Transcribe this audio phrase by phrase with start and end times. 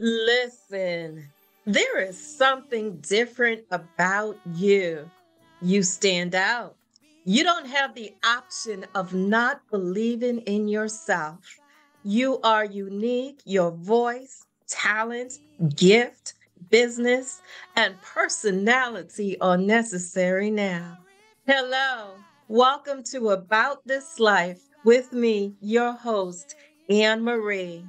[0.00, 1.28] Listen,
[1.66, 5.10] there is something different about you.
[5.60, 6.76] You stand out.
[7.24, 11.40] You don't have the option of not believing in yourself.
[12.04, 13.40] You are unique.
[13.44, 15.40] Your voice, talent,
[15.74, 16.34] gift,
[16.70, 17.42] business,
[17.74, 20.96] and personality are necessary now.
[21.44, 22.14] Hello,
[22.46, 26.54] welcome to About This Life with me, your host,
[26.88, 27.84] Anne Marie.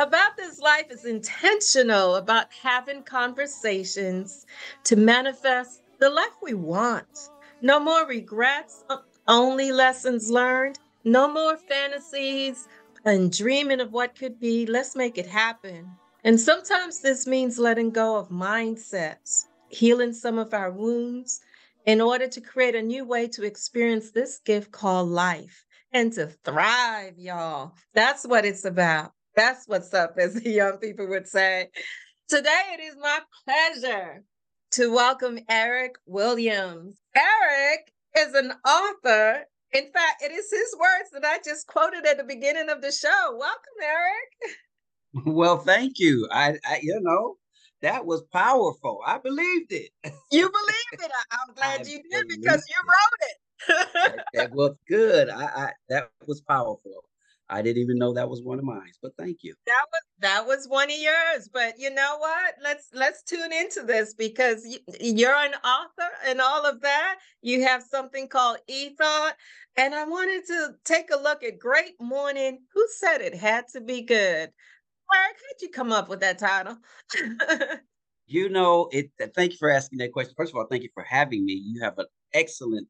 [0.00, 4.46] About This Life is intentional about having conversations
[4.84, 7.28] to manifest the life we want.
[7.60, 8.82] No more regrets,
[9.28, 10.78] only lessons learned.
[11.04, 12.66] No more fantasies
[13.04, 14.64] and dreaming of what could be.
[14.64, 15.86] Let's make it happen.
[16.24, 21.42] And sometimes this means letting go of mindsets, healing some of our wounds
[21.84, 26.28] in order to create a new way to experience this gift called life and to
[26.42, 27.74] thrive, y'all.
[27.92, 29.12] That's what it's about.
[29.36, 31.68] That's what's up, as the young people would say.
[32.28, 34.22] Today, it is my pleasure
[34.72, 36.98] to welcome Erik Williams.
[37.16, 39.44] Erik is an author.
[39.72, 42.92] In fact, it is his words that I just quoted at the beginning of the
[42.92, 43.36] show.
[43.36, 44.56] Welcome, Erik.
[45.26, 46.28] Well, thank you.
[46.30, 47.34] I, I you know,
[47.82, 49.00] that was powerful.
[49.04, 49.90] I believed it.
[50.30, 51.10] You believed it.
[51.32, 53.88] I, am glad you did because you wrote it.
[53.92, 55.28] that, that, was good.
[55.28, 57.02] I, I that was powerful.
[57.50, 59.54] I didn't even know that was one of mine, but thank you.
[59.66, 61.48] That was that was one of yours.
[61.52, 62.54] But you know what?
[62.62, 67.18] Let's let's tune into this because you, you're an author and all of that.
[67.42, 69.34] You have something called e-thought,
[69.76, 72.60] and I wanted to take a look at Great Morning.
[72.72, 74.50] Who said it had to be good?
[75.12, 76.76] Erik, how'd you come up with that title?
[78.26, 79.10] you know, it.
[79.34, 80.34] Thank you for asking that question.
[80.36, 81.54] First of all, thank you for having me.
[81.54, 82.86] You have an excellent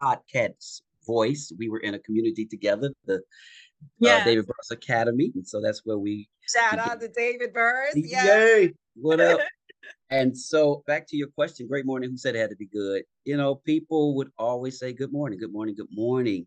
[0.00, 1.52] podcast voice.
[1.58, 3.20] We were in a community together, the
[3.98, 4.16] yeah.
[4.16, 5.32] Uh, David Burris Academy.
[5.34, 7.94] And so that's where we shout out to David Burris.
[7.96, 8.72] Yay!
[8.96, 9.40] What up?
[10.10, 12.10] and so back to your question, great morning.
[12.10, 13.02] Who said it had to be good?
[13.24, 16.46] You know, people would always say good morning, good morning, good morning.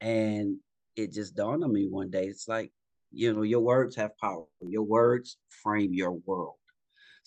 [0.00, 0.56] And
[0.94, 2.26] it just dawned on me one day.
[2.26, 2.72] It's like,
[3.12, 4.44] you know, your words have power.
[4.60, 6.56] Your words frame your world.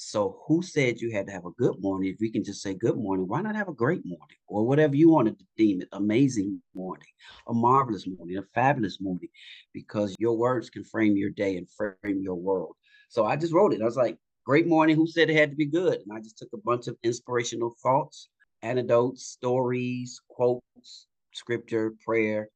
[0.02, 2.14] So who said you had to have a good morning?
[2.14, 4.96] If we can just say good morning, why not have a great morning or whatever
[4.96, 7.10] you wanted to deem it, amazing morning,
[7.50, 9.28] a marvelous morning, a fabulous morning,
[9.74, 12.78] because your words can frame your day and frame your world.
[13.10, 13.82] So I just wrote it.
[13.82, 14.96] I was like, great morning.
[14.96, 15.96] Who said it had to be good?
[15.96, 18.30] And I just took a bunch of inspirational thoughts,
[18.62, 22.48] anecdotes, stories, quotes, scripture, prayer,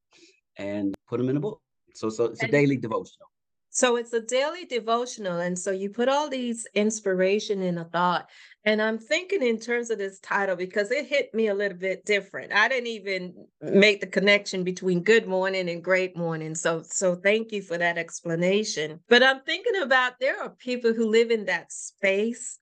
[0.56, 1.60] and put them in a book.
[1.94, 3.28] So, so it's a daily devotional.
[3.74, 5.40] So it's a daily devotional.
[5.40, 8.30] And so you put all these inspiration in a thought.
[8.64, 12.04] And I'm thinking in terms of this title because it hit me a little bit
[12.04, 12.52] different.
[12.52, 16.54] I didn't even make the connection between good morning and great morning.
[16.54, 19.00] So so thank you for that explanation.
[19.08, 22.60] But I'm thinking about there are people who live in that space.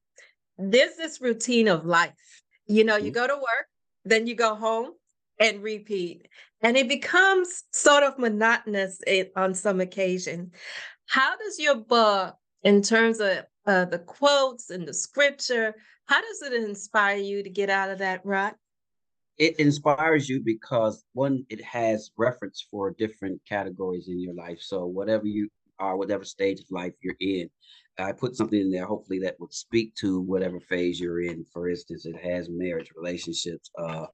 [0.56, 2.42] There's this routine of life.
[2.66, 3.20] You know, you mm-hmm.
[3.20, 3.66] go to work,
[4.06, 4.92] then you go home
[5.38, 6.26] and repeat.
[6.62, 9.00] And it becomes sort of monotonous
[9.36, 10.52] on some occasion.
[11.12, 15.74] How does your book, in terms of uh, the quotes and the scripture,
[16.06, 18.56] how does it inspire you to get out of that rut?
[19.36, 24.60] It inspires you because one, it has reference for different categories in your life.
[24.62, 27.50] So whatever you are, whatever stage of life you're in,
[27.98, 31.44] I put something in there, hopefully that would speak to whatever phase you're in.
[31.52, 34.06] For instance, it has marriage, relationships, uh,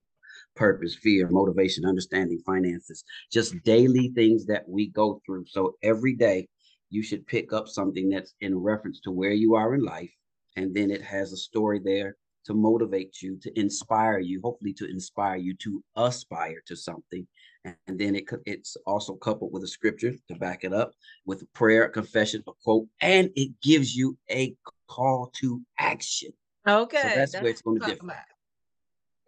[0.56, 5.44] purpose, fear, motivation, understanding, finances, just daily things that we go through.
[5.46, 6.48] So every day
[6.90, 10.12] you should pick up something that's in reference to where you are in life.
[10.56, 12.16] And then it has a story there
[12.46, 17.26] to motivate you, to inspire you, hopefully to inspire you to aspire to something.
[17.64, 20.92] And then it it's also coupled with a scripture to back it up
[21.26, 24.54] with a prayer, a confession, a quote, and it gives you a
[24.88, 26.30] call to action.
[26.66, 26.96] Okay.
[26.96, 28.16] So that's, that's where it's going to differ.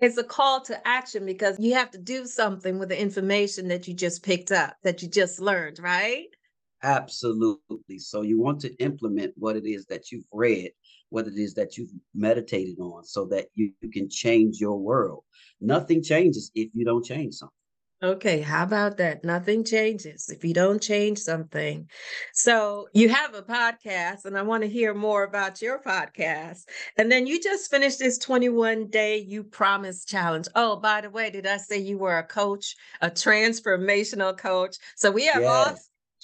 [0.00, 3.86] It's a call to action because you have to do something with the information that
[3.86, 6.28] you just picked up, that you just learned, right?
[6.82, 7.98] Absolutely.
[7.98, 10.70] So you want to implement what it is that you've read,
[11.10, 15.24] what it is that you've meditated on, so that you, you can change your world.
[15.60, 17.54] Nothing changes if you don't change something.
[18.02, 19.24] Okay, how about that?
[19.24, 21.86] Nothing changes if you don't change something.
[22.32, 26.64] So, you have a podcast, and I want to hear more about your podcast.
[26.96, 30.46] And then you just finished this 21 day You Promise challenge.
[30.54, 34.76] Oh, by the way, did I say you were a coach, a transformational coach?
[34.96, 35.68] So, we have yes.
[35.68, 35.76] all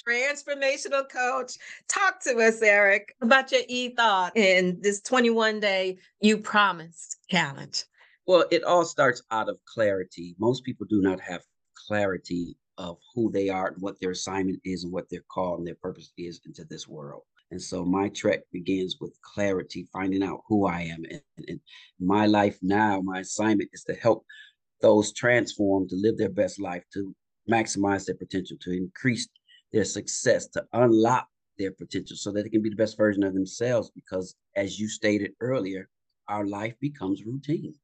[0.07, 1.57] transformational coach.
[1.89, 7.85] Talk to us, Erik, about your e-thought in this 21 day You Promised challenge.
[8.27, 10.37] Well, it all starts out of clarity.
[10.39, 11.43] Most people do not have
[11.89, 15.67] clarity of who they are and what their assignment is and what their call and
[15.67, 17.23] their purpose is into this world.
[17.51, 21.05] And so my trek begins with clarity, finding out who I am.
[21.11, 21.61] And, and
[22.01, 24.25] my life now, my assignment is to help
[24.83, 27.15] those transform to live their best life, to
[27.49, 29.29] maximize their potential, to increase
[29.77, 31.29] their success, to unlock
[31.59, 33.91] their potential so that they can be the best version of themselves.
[33.95, 35.91] Because as you stated earlier,
[36.29, 37.75] our life becomes routine.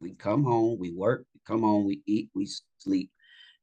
[0.00, 2.48] We come home, we work, we come home, we eat, we
[2.78, 3.10] sleep,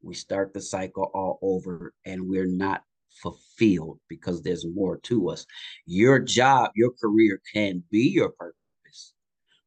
[0.01, 2.81] we start the cycle all over, and we're not
[3.21, 5.45] fulfilled because there's more to us.
[5.85, 9.13] Your job, your career can be your purpose,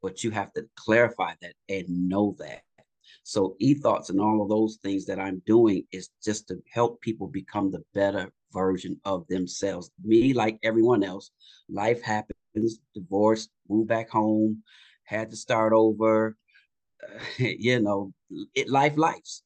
[0.00, 2.62] but you have to clarify that and know that.
[3.28, 7.02] So, e thoughts and all of those things that I'm doing is just to help
[7.02, 9.90] people become the better version of themselves.
[10.02, 11.30] Me, like everyone else,
[11.68, 14.62] life happens, divorce, move back home,
[15.04, 16.38] had to start over.
[17.04, 17.18] Uh,
[17.58, 18.14] you know,
[18.54, 19.42] it life lives.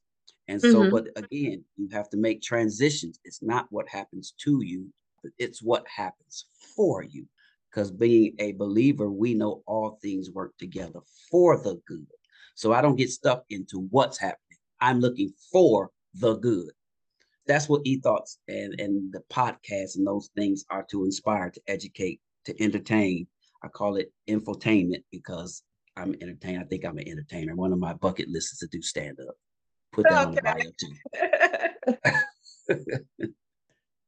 [0.47, 0.91] And so, mm-hmm.
[0.91, 3.19] but again, you have to make transitions.
[3.25, 4.93] It's not what happens to you,
[5.25, 6.47] but it's what happens
[6.77, 7.27] for you.
[7.69, 11.01] Because being a believer, we know all things work together
[11.33, 12.07] for the good.
[12.55, 14.59] So I don't get stuck into what's happening.
[14.81, 16.71] I'm looking for the good.
[17.47, 22.21] That's what e-thoughts and, and the podcast and those things are to inspire, to educate,
[22.45, 23.27] to entertain.
[23.65, 25.63] I call it infotainment because
[25.97, 26.63] I'm entertained.
[26.63, 27.55] I think I'm an entertainer.
[27.55, 29.35] One of my bucket lists is to do stand up.
[29.93, 30.29] Put that okay.
[30.29, 30.71] on the bio
[32.79, 32.95] too.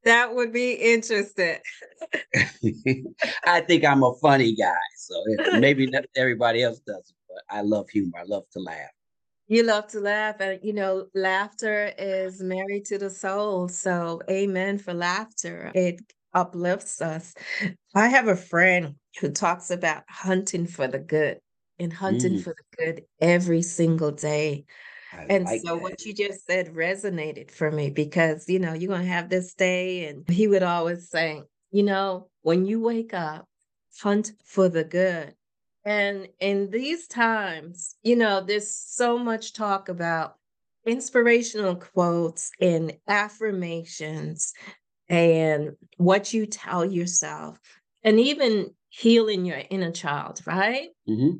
[0.04, 1.58] that would be interesting.
[3.46, 5.14] I think I'm a funny guy, so
[5.58, 8.18] maybe everybody else doesn't, but I love humor.
[8.18, 8.90] I love to laugh.
[9.46, 13.68] You love to laugh, and you know, laughter is married to the soul.
[13.68, 15.70] So, amen for laughter.
[15.74, 16.00] It
[16.32, 17.34] uplifts us.
[17.94, 21.38] I have a friend who talks about hunting for the good
[21.78, 22.42] and hunting mm.
[22.42, 24.64] for the good every single day.
[25.12, 25.82] I and like so that.
[25.82, 29.54] what you just said resonated for me because, you know, you're going to have this
[29.54, 30.06] day.
[30.06, 33.46] And he would always say, you know, when you wake up,
[34.00, 35.34] hunt for the good.
[35.84, 40.36] And in these times, you know, there's so much talk about
[40.86, 44.52] inspirational quotes and affirmations
[45.08, 47.58] and what you tell yourself,
[48.02, 50.88] and even healing your inner child, right?
[51.08, 51.38] Mm-hmm.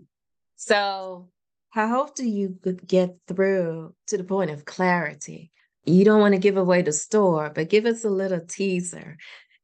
[0.56, 1.30] So
[1.70, 5.50] how do you get through to the point of clarity?
[5.86, 9.16] You don't want to give away the store, but give us a little teaser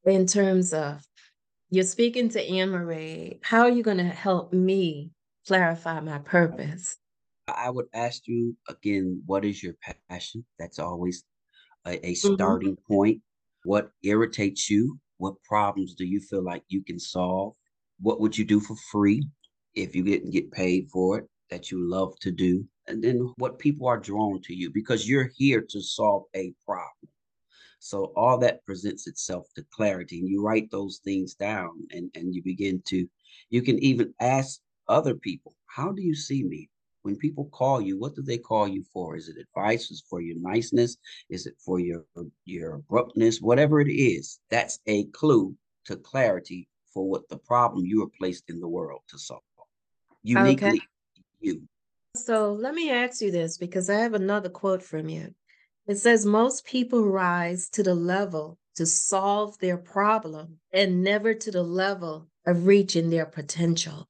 [0.04, 1.02] in terms of
[1.70, 3.38] you're speaking to Anne Marie.
[3.42, 5.12] How are you going to help me
[5.46, 6.96] clarify my purpose?
[7.48, 9.74] I would ask you again, what is your
[10.08, 10.44] passion?
[10.58, 11.24] That's always
[11.86, 12.34] a, a mm-hmm.
[12.34, 12.94] starting mm-hmm.
[12.94, 13.22] point.
[13.64, 14.98] What irritates you?
[15.18, 17.54] What problems do you feel like you can solve?
[18.00, 19.28] What would you do for free
[19.74, 21.26] if you didn't get paid for it?
[21.50, 25.30] that you love to do, and then what people are drawn to you because you're
[25.36, 27.10] here to solve a problem.
[27.80, 32.34] So all that presents itself to clarity, and you write those things down, and and
[32.34, 33.06] you begin to,
[33.50, 36.68] you can even ask other people, how do you see me?
[37.02, 39.16] When people call you, what do they call you for?
[39.16, 39.90] Is it advice?
[39.90, 40.98] Is it for your niceness?
[41.30, 42.04] Is it for your
[42.44, 43.40] your abruptness?
[43.40, 45.56] Whatever it is, that's a clue
[45.86, 49.42] to clarity for what the problem you are placed in the world to solve.
[50.22, 50.86] Uniquely, okay
[51.40, 51.62] you.
[52.16, 55.34] So let me ask you this because I have another quote from you.
[55.86, 61.50] It says, Most people rise to the level to solve their problem and never to
[61.50, 64.08] the level of reaching their potential.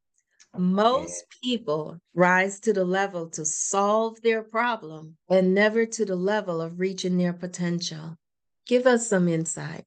[0.56, 6.60] Most people rise to the level to solve their problem and never to the level
[6.60, 8.16] of reaching their potential.
[8.66, 9.84] Give us some insight.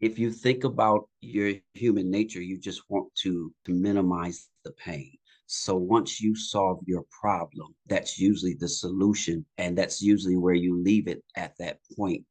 [0.00, 5.16] If you think about your human nature, you just want to, to minimize the pain.
[5.54, 9.44] So once you solve your problem, that's usually the solution.
[9.58, 12.24] And that's usually where you leave it at that point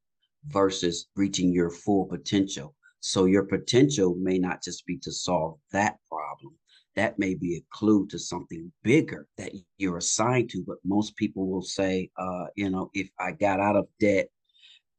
[0.47, 2.73] versus reaching your full potential.
[2.99, 6.57] So your potential may not just be to solve that problem.
[6.95, 10.63] That may be a clue to something bigger that you're assigned to.
[10.65, 14.29] But most people will say, uh, you know, if I got out of debt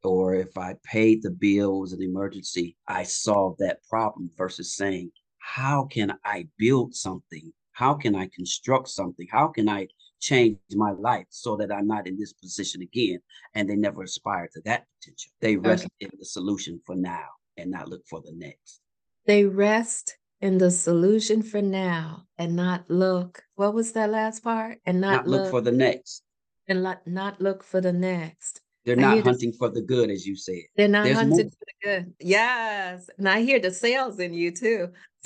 [0.01, 5.11] or if I paid the bill as an emergency, I solved that problem versus saying,
[5.39, 9.27] how can I build something how can I construct something?
[9.31, 9.87] How can I
[10.19, 13.19] change my life so that I'm not in this position again?
[13.55, 15.31] And they never aspire to that potential.
[15.41, 16.11] They rest okay.
[16.11, 17.25] in the solution for now
[17.57, 18.79] and not look for the next.
[19.25, 23.41] They rest in the solution for now and not look.
[23.55, 24.79] What was that last part?
[24.85, 26.23] And not, not look, look, for the next.
[26.67, 28.61] And not, not look for the next.
[28.85, 30.63] They're not hunting the, for the good, as you said.
[30.75, 31.49] They're not There's hunting more.
[31.49, 32.13] for the good.
[32.19, 33.09] Yes.
[33.17, 34.89] And I hear the sales in you too.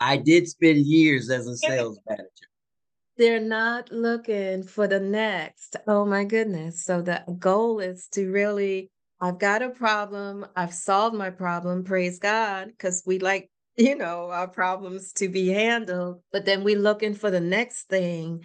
[0.00, 2.28] I did spend years as a sales manager.
[3.16, 5.76] They're not looking for the next.
[5.86, 6.82] Oh my goodness.
[6.84, 10.44] So the goal is to really I've got a problem.
[10.54, 11.84] I've solved my problem.
[11.84, 12.66] Praise God.
[12.66, 16.20] Because we like, you know, our problems to be handled.
[16.30, 18.44] But then we're looking for the next thing.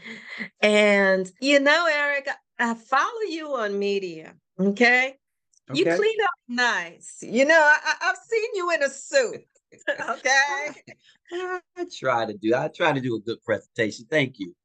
[0.62, 2.29] And, you know, Erik,
[2.60, 4.36] I follow you on media.
[4.60, 5.16] Okay.
[5.74, 7.20] You clean up nice.
[7.22, 9.46] You know, I, have seen you in a suit.
[10.10, 10.70] okay.
[11.32, 12.56] I, I try to do.
[12.56, 14.06] I try to do a good presentation.
[14.10, 14.56] Thank you.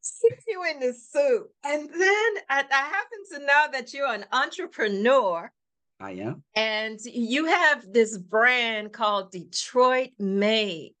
[0.00, 4.24] See you in the suit, and then I, I happen to know that you're an
[4.32, 5.52] entrepreneur.
[6.00, 6.44] I am.
[6.54, 10.94] And you have this brand called Detroit Made.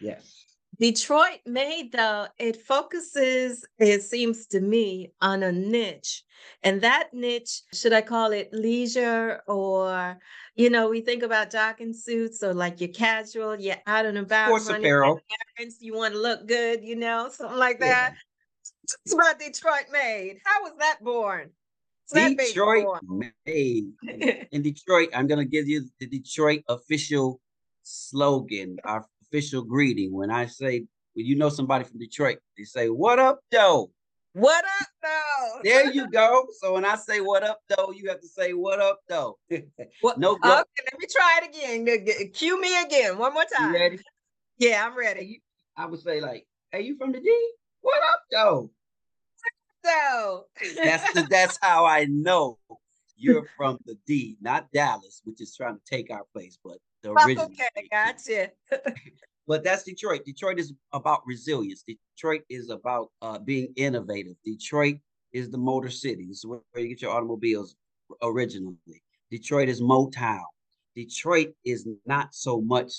[0.00, 0.41] Yes.
[0.78, 6.24] Detroit Made, though, it focuses, it seems to me, on a niche.
[6.62, 10.18] And that niche, should I call it leisure or,
[10.56, 14.48] you know, we think about jogging suits or like you're casual, you're out and about.
[14.48, 15.20] Sports apparel.
[15.58, 18.14] Errands, you want to look good, you know, something like that.
[18.14, 18.18] Yeah.
[19.04, 20.38] It's about Detroit Made.
[20.44, 21.50] How was that born?
[22.12, 22.86] Detroit
[23.46, 23.92] Made.
[24.50, 27.40] In Detroit, I'm going to give you the Detroit official
[27.82, 30.12] slogan, our official greeting.
[30.12, 30.84] When I say,
[31.14, 33.90] when you know somebody from Detroit, they say, What up, though?
[34.34, 35.60] What up, though?
[35.64, 36.46] There you go.
[36.60, 39.36] So when I say what up, though, you have to say what up, though.
[40.00, 42.30] what, no, okay, let me try it again.
[42.32, 43.72] Cue me again, one more time.
[43.72, 43.98] You ready?
[44.58, 45.42] Yeah, I'm ready.
[45.76, 47.52] I would say like, "Hey, you from the D?
[47.80, 48.70] What up, though?"
[49.84, 50.44] So
[50.84, 52.58] that's the, that's how I know
[53.16, 57.12] you're from the D, not Dallas, which is trying to take our place, but the
[57.12, 57.44] original.
[57.46, 58.50] Okay, gotcha.
[59.46, 60.24] but that's Detroit.
[60.24, 61.84] Detroit is about resilience.
[61.86, 64.34] Detroit is about uh, being innovative.
[64.44, 64.96] Detroit
[65.32, 66.26] is the motor city.
[66.26, 67.74] This is where you get your automobiles
[68.22, 68.76] originally.
[69.30, 70.42] Detroit is Motown.
[70.94, 72.92] Detroit is not so much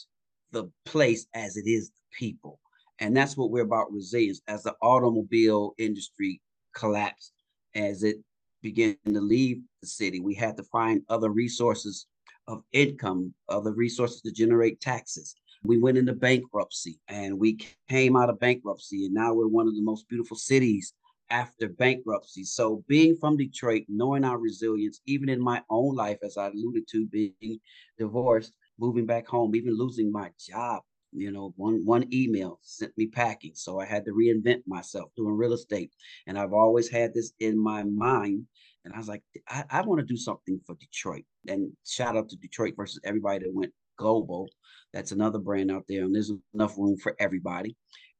[0.52, 2.60] the place as it is the people.
[3.00, 4.42] And that's what we're about resilience.
[4.48, 6.42] As the automobile industry
[6.74, 7.34] collapsed,
[7.76, 8.18] as it
[8.62, 12.08] began to leave the city, we had to find other resources
[12.48, 15.36] of income, of the resources to generate taxes.
[15.64, 17.60] We went into bankruptcy and we
[17.90, 20.94] came out of bankruptcy, and now we're one of the most beautiful cities
[21.30, 22.44] after bankruptcy.
[22.44, 26.88] So, being from Detroit, knowing our resilience, even in my own life, as I alluded
[26.90, 27.60] to, being
[27.98, 30.82] divorced, moving back home, even losing my job,
[31.14, 35.38] you know, one one email sent me packing, so I had to reinvent myself doing
[35.38, 35.94] real estate,
[36.28, 38.48] and I've always had this in my mind
[38.86, 41.24] and I was like, I, I want to do something for Detroit.
[41.48, 44.48] And shout out to Detroit versus everybody that went global.
[44.94, 47.76] That's another brand out there, and there's enough room for everybody.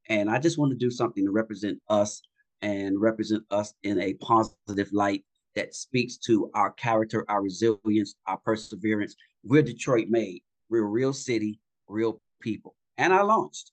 [0.08, 2.20] And I just want to do something to represent us
[2.62, 8.38] and represent us in a positive light that speaks to our character, our resilience, our
[8.38, 9.14] perseverance.
[9.44, 10.42] We're Detroit made.
[10.68, 12.74] We're a real city, real people.
[12.98, 13.70] And I launched.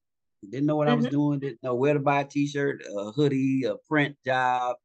[0.50, 0.94] Didn't know what mm-hmm.
[0.94, 1.16] I was mm-hmm.
[1.16, 1.40] doing.
[1.40, 4.78] Didn't know where to buy a t-shirt, a hoodie, a print job,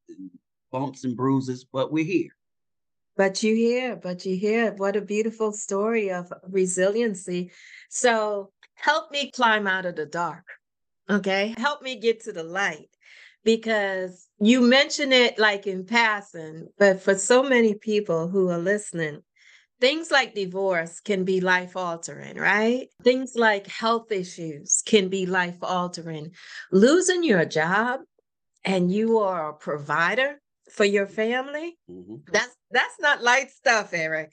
[0.70, 2.30] bumps and bruises, but we're here.
[3.16, 7.50] But you hear, but you hear, What a beautiful story of resiliency.
[7.88, 10.44] So help me climb out of the dark.
[11.08, 11.54] Okay.
[11.56, 12.90] Help me get to the light
[13.44, 19.22] because you mention it like in passing, but for so many people who are listening,
[19.80, 22.88] things like divorce can be life altering, right?
[23.04, 26.32] Things like health issues can be life altering.
[26.72, 28.00] Losing your job
[28.64, 31.78] and you are a provider for your family.
[31.90, 32.16] Mm-hmm.
[32.32, 34.32] That's that's not light stuff, Erik.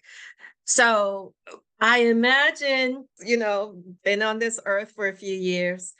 [0.65, 1.33] So
[1.79, 5.93] I imagine, you know, been on this earth for a few years,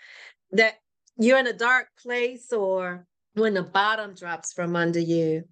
[0.52, 0.76] that
[1.18, 5.44] you're in a dark place or when the bottom drops from under you.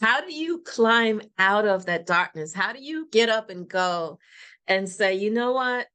[0.00, 2.54] How do you climb out of that darkness?
[2.54, 4.18] How do you get up and go
[4.66, 5.86] and say, you know what?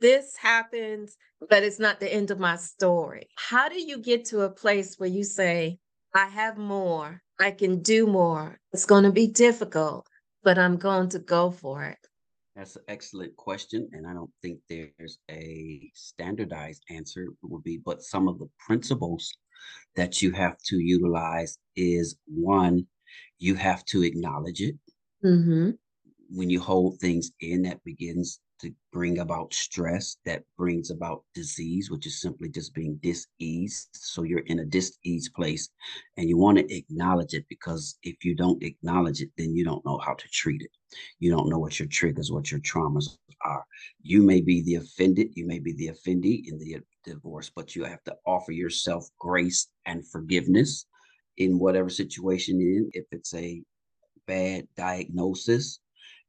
[0.00, 1.16] This happens,
[1.48, 3.28] but it's not the end of my story.
[3.36, 5.78] How do you get to a place where you say,
[6.14, 8.58] I have more I can do more.
[8.72, 10.06] It's going to be difficult,
[10.42, 11.98] but I'm going to go for it.
[12.54, 13.88] That's an excellent question.
[13.92, 18.48] And I don't think there's a standardized answer it would be, but some of the
[18.58, 19.30] principles
[19.94, 22.86] that you have to utilize is one,
[23.38, 24.76] you have to acknowledge it.
[25.22, 25.70] Mm-hmm.
[26.30, 31.90] When you hold things in, that begins to bring about stress that brings about disease,
[31.90, 33.88] which is simply just being diseased.
[33.92, 35.68] So you're in a diseased place
[36.16, 39.84] and you want to acknowledge it because if you don't acknowledge it, then you don't
[39.84, 40.70] know how to treat it.
[41.18, 43.64] You don't know what your triggers, what your traumas are.
[44.02, 47.84] You may be the offended, you may be the offendee in the divorce, but you
[47.84, 50.86] have to offer yourself grace and forgiveness
[51.36, 52.90] in whatever situation in.
[52.92, 53.62] If it's a
[54.26, 55.80] bad diagnosis,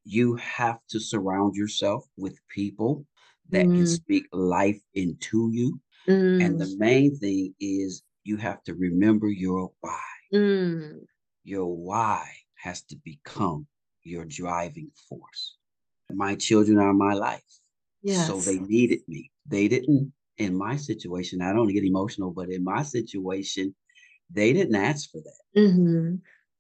[0.07, 3.05] you have to surround yourself with people
[3.49, 3.75] that mm.
[3.75, 5.79] can speak life into you.
[6.07, 6.45] Mm.
[6.45, 6.79] And the mm.
[6.79, 9.99] main thing is you have to remember your why.
[10.33, 10.99] Mm.
[11.43, 13.67] Your why has to become
[14.03, 15.57] your driving force.
[16.09, 17.59] My children are my life.
[18.01, 18.27] Yes.
[18.27, 19.29] So they needed me.
[19.45, 23.75] They didn't, in my situation, I don't get emotional, but in my situation,
[24.31, 25.61] they didn't ask for that.
[25.61, 26.15] Mm-hmm.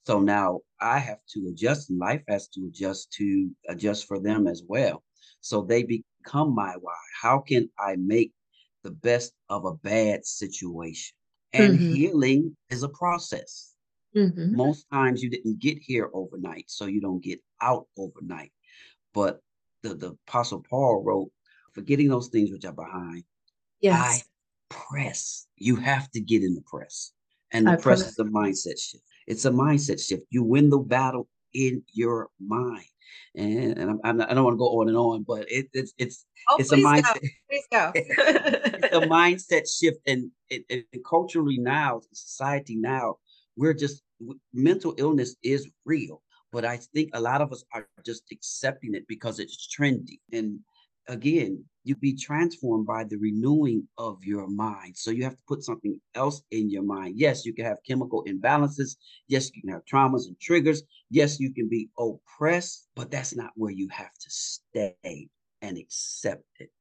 [0.05, 4.47] So now I have to adjust, and life has to adjust to adjust for them
[4.47, 5.03] as well.
[5.41, 6.95] So they become my why.
[7.21, 8.33] How can I make
[8.83, 11.15] the best of a bad situation?
[11.53, 11.93] And mm-hmm.
[11.93, 13.73] healing is a process.
[14.15, 14.55] Mm-hmm.
[14.55, 18.51] Most times you didn't get here overnight, so you don't get out overnight.
[19.13, 19.39] But
[19.83, 21.31] the, the Apostle Paul wrote,
[21.73, 23.23] forgetting those things which are behind,
[23.79, 23.95] yes.
[23.95, 24.21] I
[24.69, 25.47] press.
[25.55, 27.13] You have to get in the press.
[27.51, 29.03] And the I press, press is a mindset shift.
[29.27, 30.23] It's a mindset shift.
[30.29, 32.85] You win the battle in your mind.
[33.35, 35.67] And, and I'm, I'm not, I don't want to go on and on, but it,
[35.73, 37.21] it's it's oh, it's a mindset.
[37.21, 37.29] Go.
[37.49, 37.91] Please go.
[37.95, 43.17] it's a mindset shift, and, and, and culturally now, society now,
[43.55, 44.03] we're just
[44.53, 49.07] mental illness is real but i think a lot of us are just accepting it
[49.07, 50.59] because it's trendy and
[51.07, 55.63] again you be transformed by the renewing of your mind so you have to put
[55.63, 58.97] something else in your mind yes you can have chemical imbalances
[59.27, 63.51] yes you can have traumas and triggers yes you can be oppressed but that's not
[63.55, 65.29] where you have to stay
[65.61, 66.71] and accept it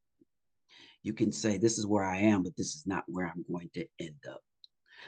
[1.03, 3.71] you can say this is where i am but this is not where i'm going
[3.75, 4.41] to end up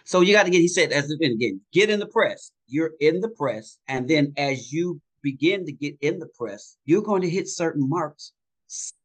[0.05, 2.53] so you got to get, he said, as again, get in the press.
[2.67, 3.79] You're in the press.
[3.89, 7.89] And then as you begin to get in the press, you're going to hit certain
[7.89, 8.33] marks.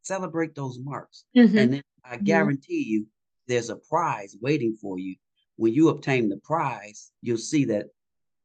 [0.02, 1.26] Celebrate those marks.
[1.36, 1.58] Mm-hmm.
[1.58, 3.08] And then I guarantee you,
[3.48, 5.16] there's a prize waiting for you.
[5.56, 7.88] When you obtain the prize, you'll see that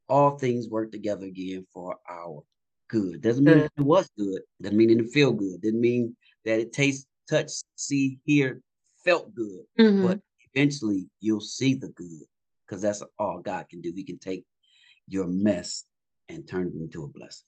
[0.07, 2.43] all things work together again for our
[2.87, 3.21] good.
[3.21, 4.41] Doesn't mean it was good.
[4.61, 5.61] Doesn't mean it feel good.
[5.61, 8.61] Doesn't mean that it tastes, touch, see, hear,
[9.03, 9.63] felt good.
[9.79, 10.07] Mm-hmm.
[10.07, 10.19] But
[10.53, 12.25] eventually you'll see the good
[12.65, 13.93] because that's all God can do.
[13.95, 14.43] He can take
[15.07, 15.85] your mess
[16.27, 17.45] and turn it into a blessing.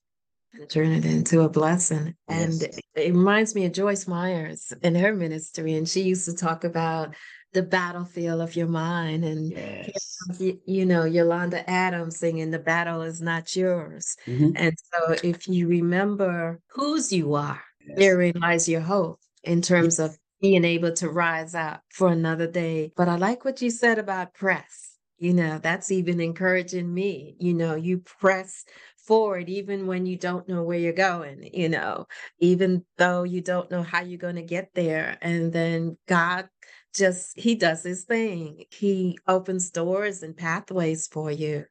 [0.69, 2.13] Turn it into a blessing.
[2.29, 2.61] Yes.
[2.61, 5.75] And it reminds me of Joyce Myers in her ministry.
[5.75, 7.15] And she used to talk about
[7.53, 9.23] the battlefield of your mind.
[9.23, 10.17] And, yes.
[10.65, 14.15] you know, Yolanda Adams singing, The battle is not yours.
[14.27, 14.51] Mm-hmm.
[14.55, 17.97] And so if you remember whose you are, yes.
[17.97, 22.91] therein lies your hope in terms of being able to rise up for another day.
[22.97, 27.35] But I like what you said about press you know, that's even encouraging me.
[27.37, 28.65] You know, you press
[29.05, 32.07] forward even when you don't know where you're going, you know,
[32.39, 35.17] even though you don't know how you're going to get there.
[35.21, 36.49] And then God
[36.95, 38.65] just, He does His thing.
[38.69, 41.65] He opens doors and pathways for you.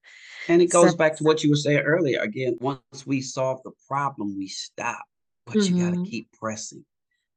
[0.49, 2.21] And it goes so, back to what you were saying earlier.
[2.21, 5.05] Again, once we solve the problem, we stop,
[5.47, 5.77] but mm-hmm.
[5.77, 6.85] you got to keep pressing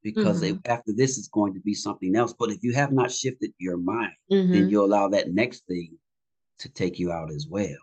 [0.03, 0.60] because mm-hmm.
[0.69, 2.34] after this is going to be something else.
[2.38, 4.51] But if you have not shifted your mind, mm-hmm.
[4.51, 5.97] then you allow that next thing
[6.60, 7.77] to take you out as well.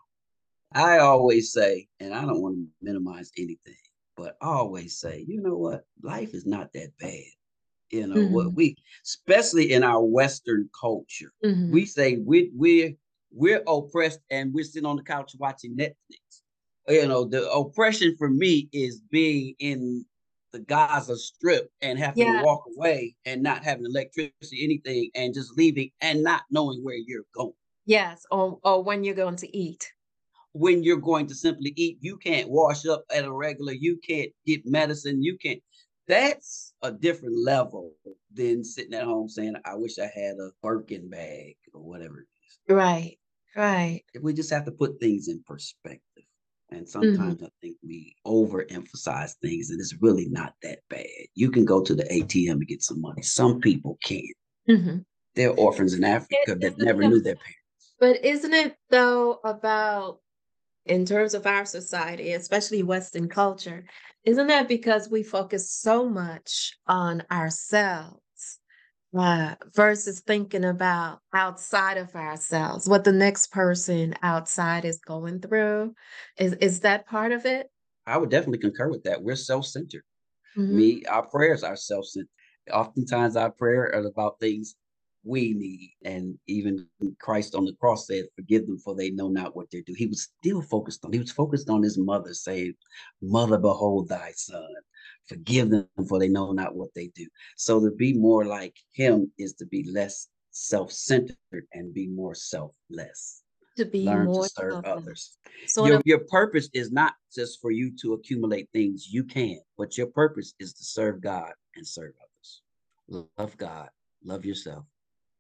[0.72, 3.74] I always say, and I don't want to minimize anything,
[4.16, 5.84] but I always say, you know what?
[6.02, 7.24] Life is not that bad.
[7.90, 8.32] You know mm-hmm.
[8.32, 11.72] what we, especially in our Western culture, mm-hmm.
[11.72, 12.96] we say we we
[13.32, 16.42] we're oppressed and we're sitting on the couch watching Netflix.
[16.88, 20.04] You know, the oppression for me is being in
[20.52, 22.38] the Gaza Strip and having yeah.
[22.38, 26.96] to walk away and not having electricity, anything, and just leaving and not knowing where
[26.96, 27.52] you're going.
[27.86, 29.92] Yes, or or when you're going to eat.
[30.52, 34.30] When you're going to simply eat, you can't wash up at a regular, you can't
[34.46, 35.62] get medicine, you can't.
[36.08, 37.92] That's a different level
[38.34, 42.26] than sitting at home saying, I wish I had a Birkin bag or whatever it
[42.46, 42.74] is.
[42.74, 43.18] Right,
[43.54, 44.02] right.
[44.20, 46.24] We just have to put things in perspective.
[46.72, 47.44] And sometimes mm-hmm.
[47.44, 51.06] I think we overemphasize things and it's really not that bad.
[51.34, 53.22] You can go to the ATM and get some money.
[53.22, 54.24] Some people can't.
[54.68, 54.98] Mm-hmm.
[55.34, 57.94] They're orphans in Africa it, that never knew their parents.
[57.98, 60.20] But isn't it though about
[60.86, 63.84] in terms of our society, especially Western culture,
[64.24, 68.20] isn't that because we focus so much on ourselves
[69.16, 75.94] uh, versus thinking about outside of ourselves, what the next person outside is going through?
[76.38, 77.70] Is is that part of it?
[78.06, 79.22] I would definitely concur with that.
[79.22, 80.02] We're self-centered.
[80.56, 80.76] Mm-hmm.
[80.76, 82.28] Me, our prayers are self-centered.
[82.72, 84.76] Oftentimes, our prayer are about things
[85.24, 85.92] we need.
[86.04, 86.86] And even
[87.20, 89.94] Christ on the cross said, Forgive them, for they know not what they do.
[89.94, 92.74] He was still focused on, he was focused on his mother, saying,
[93.22, 94.66] Mother, behold thy son.
[95.26, 97.26] Forgive them, for they know not what they do.
[97.56, 101.36] So to be more like him is to be less self-centered
[101.72, 103.42] and be more selfless.
[103.76, 105.38] To be Learn more to serve others.
[105.68, 109.96] So your, your purpose is not just for you to accumulate things you can, but
[109.96, 113.26] your purpose is to serve God and serve others.
[113.38, 113.88] Love God,
[114.24, 114.84] love yourself,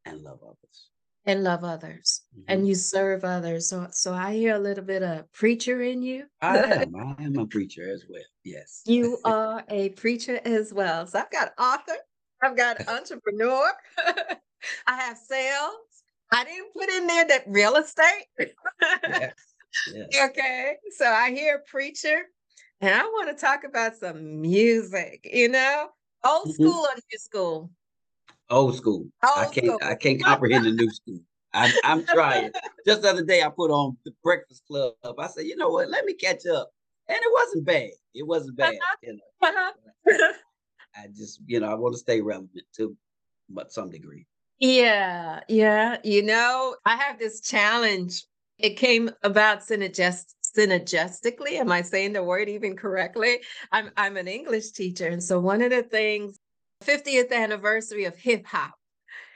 [0.04, 0.90] and love others.
[1.26, 2.44] And love others mm-hmm.
[2.48, 3.68] and you serve others.
[3.68, 6.24] So so I hear a little bit of preacher in you.
[6.40, 6.96] I am.
[6.96, 8.22] I am a preacher as well.
[8.44, 8.82] Yes.
[8.86, 11.06] You are a preacher as well.
[11.06, 11.98] So I've got author,
[12.42, 13.72] I've got entrepreneur,
[14.86, 15.74] I have sales.
[16.32, 18.26] I didn't put in there that real estate.
[18.38, 19.34] yes.
[19.92, 20.30] Yes.
[20.30, 20.74] Okay.
[20.96, 22.22] So I hear preacher
[22.80, 25.88] and I want to talk about some music, you know,
[26.24, 26.62] old mm-hmm.
[26.62, 27.70] school or new school?
[28.50, 29.06] Old school.
[29.24, 29.78] Old I can't school.
[29.82, 31.20] I can't comprehend the new school.
[31.52, 32.50] I, am trying.
[32.86, 34.94] Just the other day, I put on the Breakfast Club.
[35.18, 35.88] I said, you know what?
[35.88, 36.70] Let me catch up,
[37.08, 37.90] and it wasn't bad.
[38.14, 38.74] It wasn't bad.
[39.02, 40.32] You know, uh-huh.
[40.96, 42.96] I just, you know, I want to stay relevant to,
[43.48, 44.26] but some degree.
[44.58, 45.98] Yeah, yeah.
[46.04, 48.24] You know, I have this challenge.
[48.58, 51.52] It came about synergist synergistically.
[51.52, 53.40] Am I saying the word even correctly?
[53.72, 56.38] I'm I'm an English teacher, and so one of the things
[56.84, 58.74] 50th anniversary of hip hop.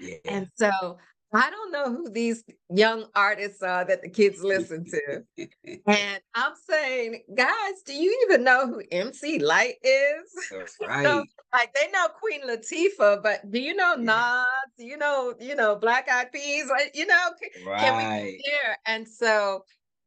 [0.00, 0.16] Yeah.
[0.24, 0.98] And so
[1.34, 5.24] I don't know who these young artists are that the kids listen to.
[5.86, 10.30] and I'm saying, guys, do you even know who MC Lyte is?
[10.80, 11.04] Right.
[11.04, 14.44] so, like they know Queen Latifah, but do you know Nas?
[14.78, 16.68] Do you know, you know, Black Eyed Peas?
[16.68, 17.30] Like, you know,
[17.66, 17.80] right.
[17.80, 18.76] can we hear?
[18.86, 19.64] And so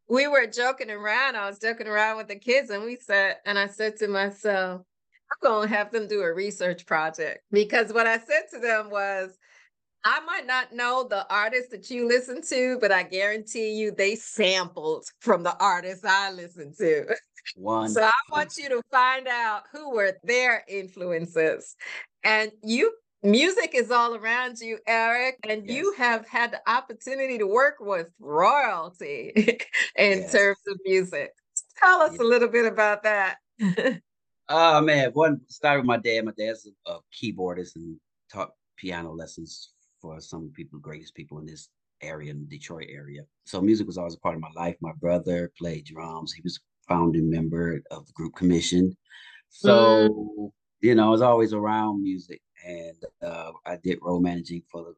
[0.08, 1.36] we were joking around.
[1.36, 4.82] I was joking around with the kids, and we said, and I said to myself,
[5.41, 9.38] going to have them do a research project because what I said to them was,
[10.06, 14.15] I might not know the artist that you listen to, but I guarantee you they
[14.15, 17.06] sampled from the artists I listen to.
[17.56, 17.89] One.
[17.89, 21.76] so I want you to find out who were their influences.
[22.23, 25.76] And you music is all around you, Erik, and yes.
[25.76, 29.32] you have had the opportunity to work with royalty
[29.95, 30.32] in yes.
[30.32, 31.32] terms of music.
[31.78, 32.21] Tell us yes.
[32.21, 33.38] a little bit about that.
[34.49, 36.25] Oh man, one started with my dad.
[36.25, 37.97] My dad's a, a keyboardist and
[38.31, 41.69] taught piano lessons for some of the people, greatest people in this
[42.01, 43.23] area, in the Detroit area.
[43.45, 44.75] So music was always a part of my life.
[44.79, 46.31] My brother played drums.
[46.31, 48.95] He was founding member of the group commission.
[49.49, 50.51] So, mm.
[50.81, 52.41] you know, I was always around music.
[52.65, 54.95] And uh, I did role managing for the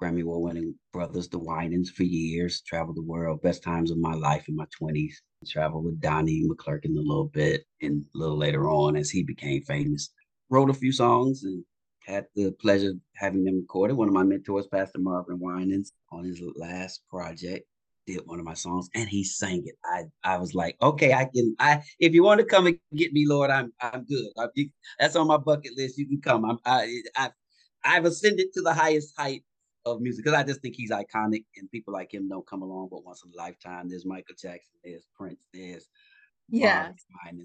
[0.00, 4.14] Grammy Award winning brothers, the Winans, for years, traveled the world, best times of my
[4.14, 5.14] life in my 20s.
[5.46, 9.62] Traveled with Donnie McClurkin a little bit and a little later on as he became
[9.62, 10.10] famous.
[10.48, 11.64] Wrote a few songs and
[12.06, 13.96] had the pleasure of having them recorded.
[13.96, 17.66] One of my mentors, Pastor Marvin Winans, on his last project,
[18.06, 19.74] did one of my songs and he sang it.
[19.84, 21.54] I I was like, okay, I can.
[21.58, 24.26] I if you want to come and get me, Lord, I'm I'm good.
[24.38, 24.46] I,
[24.98, 25.98] that's on my bucket list.
[25.98, 26.44] You can come.
[26.44, 27.30] I'm I I
[27.84, 29.42] I've ascended to the highest height
[29.86, 32.88] of music because I just think he's iconic and people like him don't come along
[32.90, 33.88] but once in a lifetime.
[33.88, 35.88] There's Michael Jackson, there's Prince, there's
[36.50, 36.90] yeah,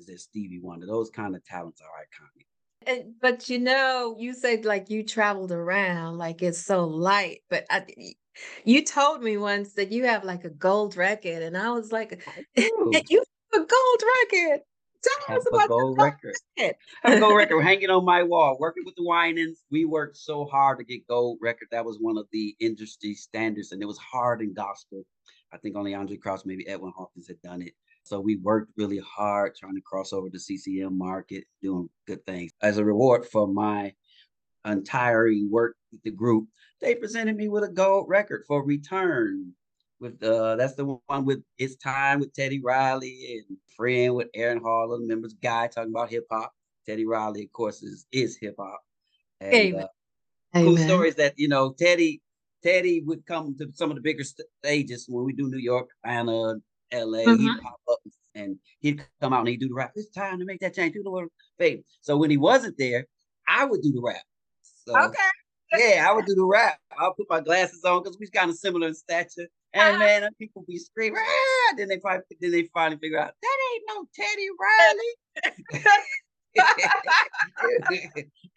[0.07, 0.87] there's Stevie Wonder.
[0.87, 2.45] Those kind of talents are iconic.
[2.87, 7.41] And, but you know, you said like you traveled around, like it's so light.
[7.49, 7.85] But I,
[8.63, 12.23] you told me once that you have like a gold record, and I was like,
[12.55, 14.61] you have a gold record.
[15.25, 16.35] Tell us about a gold record.
[16.57, 18.57] a gold record hanging on my wall.
[18.59, 21.67] Working with the Winans, we worked so hard to get gold record.
[21.71, 25.05] That was one of the industry standards, and it was hard in gospel.
[25.53, 27.73] I think only Andraé Crouch, maybe Edwin Hawkins had done it.
[28.03, 32.51] So we worked really hard trying to cross over the CCM market, doing good things.
[32.61, 33.93] As a reward for my
[34.65, 36.47] entire work with the group,
[36.81, 39.53] they presented me with a gold record for Return
[39.99, 44.61] with uh that's the one with it's time with Teddy Riley and friend with Aaron
[44.61, 46.53] the members guy talking about hip hop.
[46.85, 48.81] Teddy Riley, of course, is is hip hop.
[49.43, 49.83] Amen.
[50.53, 52.21] Uh, cool stories that you know Teddy
[52.63, 54.23] Teddy would come to some of the bigger
[54.63, 56.59] stages when we do New York, Atlanta,
[56.91, 57.19] LA.
[57.19, 57.43] Mm-hmm.
[57.43, 57.99] He'd pop up
[58.33, 59.91] and he'd come out and he'd do the rap.
[59.95, 60.93] It's time to make that change.
[60.93, 61.81] Do the word babe.
[62.01, 63.07] So when he wasn't there,
[63.47, 64.23] I would do the rap.
[64.85, 65.17] So, okay.
[65.77, 66.79] yeah, I would do the rap.
[66.97, 69.47] I'll put my glasses on because we kind of similar in stature.
[69.75, 71.21] And man, people be screaming.
[71.21, 71.73] Ah!
[71.77, 75.11] Then they finally, then they finally figure out that ain't no Teddy Riley.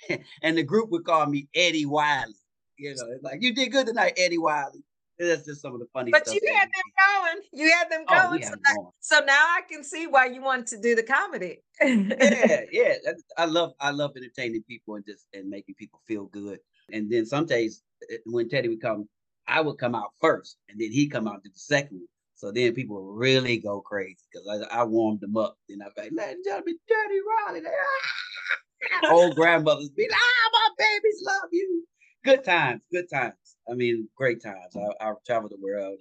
[0.42, 2.34] and the group would call me Eddie Wiley.
[2.76, 4.84] You know, it's like you did good tonight, Eddie Wiley.
[5.18, 7.42] That's just some of the funny but you had them going.
[7.52, 8.44] You had them oh, going.
[8.44, 11.60] Oh, so, so, now I can see why you want to do the comedy.
[11.82, 12.94] yeah, yeah.
[13.36, 16.60] I love I love entertaining people and just and making people feel good.
[16.92, 19.08] And then some days eh, when Teddy would come,
[19.48, 22.06] I would come out first, and then he'd come out to the second one.
[22.34, 25.56] So then people really go crazy because I, I, warmed them up.
[25.68, 27.62] Then I'd be like, ladies and gentlemen, Teddy Riley.
[27.66, 29.12] Ah!
[29.12, 31.84] Old grandmothers be like, ah, my babies love you.
[32.24, 33.34] Good times, good times.
[33.68, 34.76] I mean, great times.
[34.76, 35.98] I, I traveled the world.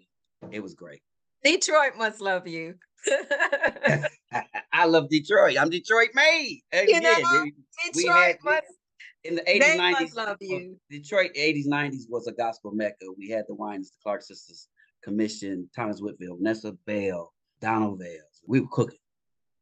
[0.51, 1.01] It was great.
[1.43, 2.75] Detroit must love you.
[4.71, 5.57] I love Detroit.
[5.59, 6.61] I'm Detroit made.
[6.71, 7.45] You know,
[7.93, 8.67] Detroit must
[9.27, 10.79] in the 80s, They 90s, love uh, you.
[10.89, 13.05] Detroit 80s, 90s was a gospel mecca.
[13.17, 14.69] We had the Winans, the Clark Sisters
[15.03, 18.41] Commission, Thomas Whitfield, Nessa Bell, Donald Vails.
[18.47, 18.99] We were cooking.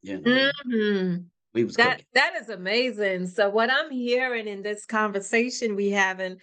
[0.01, 1.25] You know, Mhm.
[1.53, 2.05] we was That cooking.
[2.13, 3.27] that is amazing.
[3.27, 6.37] So what I'm hearing in this conversation we having,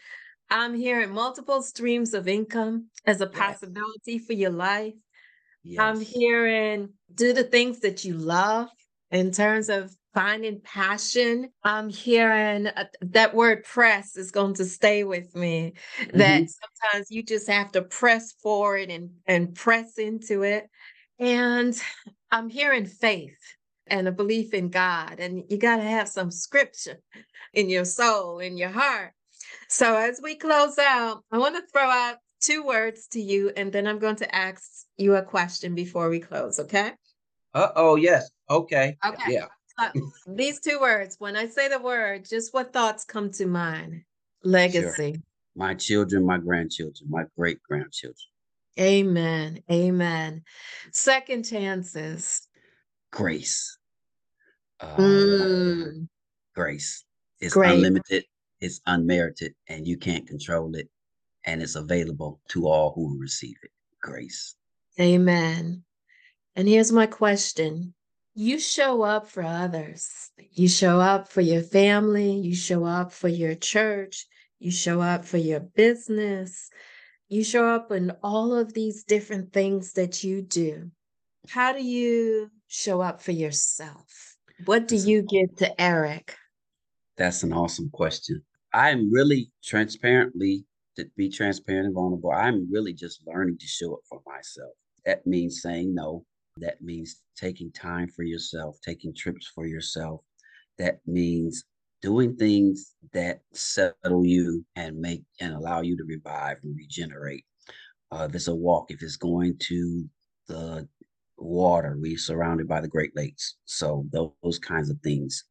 [0.50, 3.38] I'm hearing multiple streams of income as a Yes.
[3.38, 4.94] possibility for your life.
[5.78, 6.10] I'm Yes.
[6.10, 8.68] hearing do the things that you love
[9.10, 11.50] in terms of finding passion.
[11.62, 15.74] I'm hearing uh, that word press is going to stay with me.
[16.12, 16.48] That Mhm.
[16.48, 20.68] sometimes you just have to press forward and and press into it.
[21.18, 21.80] And
[22.30, 23.38] I'm hearing faith
[23.86, 25.20] and a belief in God.
[25.20, 27.00] And you got to have some scripture
[27.52, 29.12] in your soul, in your heart.
[29.68, 33.72] So as we close out, I want to throw out two words to you, and
[33.72, 36.92] then I'm going to ask you a question before we close, okay?
[37.54, 38.30] Uh oh, yes.
[38.50, 38.96] Okay.
[39.04, 39.32] Okay.
[39.32, 39.46] Yeah.
[39.78, 43.92] So these two words, when I say the word, just what thoughts come to mind?
[43.92, 44.52] Sure.
[44.52, 45.20] Legacy.
[45.54, 48.16] My children, my grandchildren, my great grandchildren.
[48.80, 49.62] Amen.
[49.70, 50.42] Amen.
[50.92, 52.48] Second chances.
[53.10, 53.78] Grace.
[54.80, 56.08] Uh, Mm,
[56.54, 57.04] grace.
[57.40, 57.74] It's great.
[57.74, 58.24] unlimited,
[58.60, 60.88] it's unmerited, and you can't control it.
[61.44, 63.70] And it's available to all who receive it.
[64.00, 64.54] Grace.
[65.00, 65.84] Amen.
[66.56, 67.94] And here's my question.
[68.34, 70.30] You show up for others.
[70.52, 72.32] You show up for your family.
[72.32, 74.26] You show up for your church.
[74.58, 76.70] You show up for your business.
[77.28, 80.90] You show up in all of these different things that you do.
[81.48, 84.36] How do you show up for yourself?
[84.64, 86.36] What do you give to Erik?
[87.16, 88.42] that's an awesome question.
[88.72, 90.64] I'm really transparently,
[90.96, 94.72] to be transparent and vulnerable, I'm really just learning to show up for myself.
[95.04, 96.24] That means saying no.
[96.58, 100.20] That means taking time for yourself, taking trips for yourself.
[100.78, 101.64] That means
[102.02, 107.44] doing things that settle you and make and allow you to revive and regenerate.
[108.10, 110.04] Uh, if it's a walk, if it's going to
[110.48, 110.86] the
[111.38, 113.56] water, we're surrounded by the Great Lakes.
[113.64, 115.44] So those, those kinds of things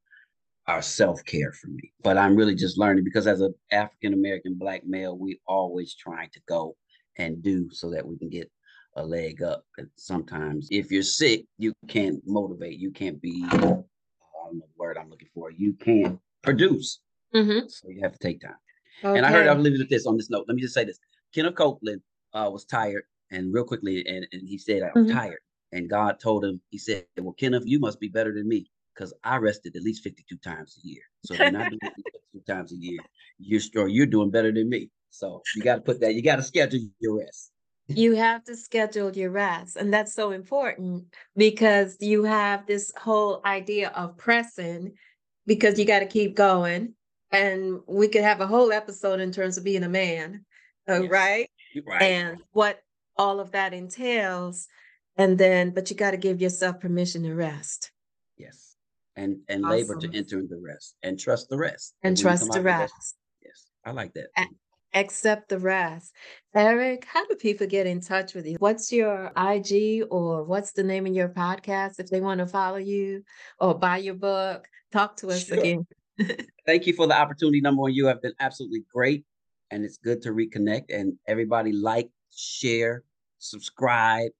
[0.67, 1.91] are self-care for me.
[2.03, 6.29] But I'm really just learning because as an African American black male, we always trying
[6.33, 6.75] to go
[7.17, 8.51] and do so that we can get
[8.95, 9.65] a leg up.
[9.77, 12.79] And sometimes if you're sick, you can't motivate.
[12.79, 13.85] You can't be I don't
[14.57, 15.51] know the word I'm looking for.
[15.51, 16.99] You can't produce.
[17.33, 17.67] Mm-hmm.
[17.67, 18.55] So you have to take time.
[19.03, 20.45] And I heard leave it at this on this note.
[20.47, 20.99] Let me just say this.
[21.33, 22.01] Kenneth Copeland
[22.33, 25.11] uh, was tired and real quickly, and, and he said, I'm Mhm.
[25.11, 25.39] tired.
[25.71, 29.13] And God told him, He said, Well, Kenneth, you must be better than me because
[29.23, 31.01] I rested at least 52 times a year.
[31.25, 32.99] So you're not doing 52 times a year,
[33.39, 34.89] you're you're doing better than me.
[35.11, 37.50] So you got to put that, you got to schedule your rest.
[37.97, 39.75] You have to schedule your rest.
[39.75, 44.93] And that's so important because you have this whole idea of pressing
[45.45, 46.93] because you got to keep going.
[47.31, 50.45] And we could have a whole episode in terms of being a man,
[50.89, 51.11] uh, Yes.
[51.11, 51.49] right?
[51.87, 52.01] Right.
[52.01, 52.81] And what
[53.17, 54.67] all of that entails.
[55.17, 57.91] And then, but you got to give yourself permission to rest
[58.37, 58.75] yes.
[59.15, 60.15] And and labor to Awesome.
[60.15, 61.93] enter into rest and trust the rest.
[62.01, 63.15] and you trust the of rest.
[63.41, 63.67] Yes.
[63.85, 64.27] I like that.
[64.37, 64.45] A-
[64.93, 66.13] Accept the rest.
[66.53, 68.57] Erik, how do people get in touch with you?
[68.59, 72.77] What's your IG or what's the name of your podcast if they want to follow
[72.77, 73.23] you
[73.59, 74.67] or buy your book?
[74.91, 75.57] Talk to us Sure.
[75.59, 75.87] again.
[76.65, 77.61] thank you for the opportunity.
[77.61, 79.23] Number one, you have been absolutely great,
[79.71, 80.85] and it's good to reconnect.
[80.89, 83.03] And everybody, like, share,
[83.39, 84.31] subscribe.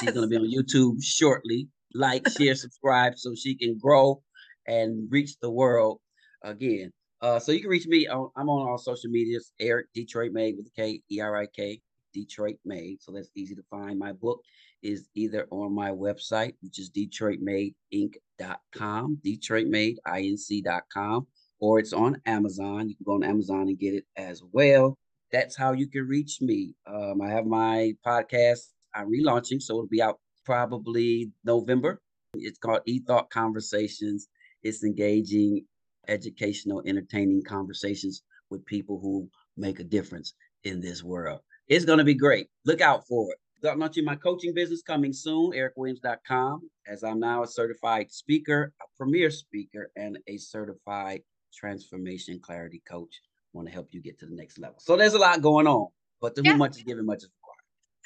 [0.00, 1.68] She's going to be on YouTube shortly.
[1.94, 4.22] Like, share, subscribe, so she can grow
[4.66, 6.00] and reach the world
[6.42, 6.92] again.
[7.20, 8.06] Uh, so you can reach me.
[8.06, 9.52] On, I'm on all social medias.
[9.58, 11.80] Erik Detroit Made with K E R I K
[12.12, 13.02] Detroit Made.
[13.02, 13.98] So that's easy to find.
[13.98, 14.40] My book
[14.82, 21.26] is either on my website, which is DetroitMadeInc.com, DetroitMadeInc.com,
[21.60, 22.88] or it's on Amazon.
[22.88, 24.96] You can go on Amazon and get it as well.
[25.32, 26.76] That's how you can reach me.
[26.86, 28.68] Um, I have my podcast.
[28.94, 32.00] I'm relaunching, so it'll be out probably November.
[32.34, 34.28] It's called E Thought Conversations.
[34.62, 35.64] It's engaging,
[36.08, 41.40] educational, entertaining conversations with people who make a difference in this world.
[41.68, 42.48] It's going to be great.
[42.64, 43.38] Look out for it.
[43.58, 48.84] Start launching my coaching business coming soon, erikwilliams.com, as I'm now a certified speaker, a
[48.96, 53.20] premier speaker, and a certified transformation clarity coach.
[53.52, 54.76] want to help you get to the next level.
[54.78, 55.88] So there's a lot going on,
[56.20, 56.50] but to Yeah.
[56.50, 57.30] whom much is given, much is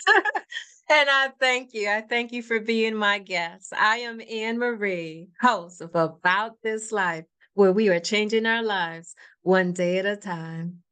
[0.07, 0.35] required.
[0.91, 1.89] and I thank you.
[1.91, 3.73] I thank you for being my guest.
[3.77, 9.15] I am Anne Marie, host of About This Life, where we are changing our lives
[9.43, 10.83] one day at a time.